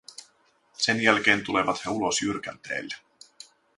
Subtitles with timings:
[0.73, 2.95] Sen jälkeen tulevat he ulos jyrkänteelle.